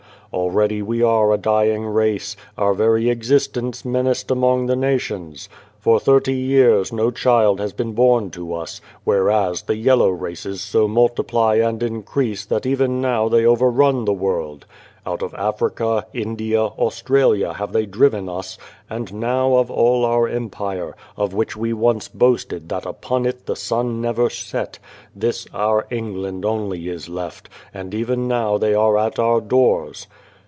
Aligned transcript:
Already 0.33 0.81
we 0.81 1.03
are 1.03 1.33
a 1.33 1.37
dying 1.37 1.85
race, 1.85 2.37
our 2.57 2.73
very 2.73 3.09
existence 3.09 3.83
menaced 3.83 4.31
among 4.31 4.67
the 4.67 4.77
nations. 4.77 5.49
For 5.77 5.99
thirty 5.99 6.33
years 6.33 6.93
no 6.93 7.11
child 7.11 7.59
has 7.59 7.73
been 7.73 7.91
born 7.91 8.29
to 8.31 8.53
us, 8.53 8.79
whereas 9.03 9.63
the 9.63 9.75
yellow 9.75 10.09
races 10.09 10.61
so 10.61 10.87
multiply 10.87 11.55
and 11.55 11.81
289 11.81 11.81
u 11.81 11.89
A 11.89 11.91
World 12.01 12.13
Without 12.29 12.39
a 12.39 12.39
Child 12.39 12.39
increase 12.39 12.45
that 12.45 12.65
even 12.65 13.01
now 13.01 13.27
they 13.27 13.45
overrun 13.45 14.05
the 14.05 14.13
world. 14.13 14.65
Out 15.05 15.23
of 15.23 15.33
Africa, 15.33 16.05
India, 16.13 16.61
Australia 16.61 17.53
have 17.53 17.73
they 17.73 17.85
driven 17.87 18.29
us, 18.29 18.57
and 18.89 19.11
now 19.13 19.55
of 19.55 19.69
all 19.71 20.05
our 20.05 20.29
empire, 20.29 20.95
of 21.17 21.33
which 21.33 21.57
we 21.57 21.73
once 21.73 22.07
boasted 22.07 22.69
that 22.69 22.85
upon 22.85 23.25
it 23.25 23.47
the 23.47 23.55
sun 23.57 23.99
never 23.99 24.29
set, 24.29 24.77
this 25.15 25.45
our 25.53 25.87
England 25.89 26.45
only 26.45 26.87
is 26.87 27.09
left, 27.09 27.49
and 27.73 27.93
even 27.93 28.27
now 28.29 28.57
they 28.59 28.73
are 28.75 28.97
at 28.97 29.17
our 29.19 29.41
doors. 29.41 30.07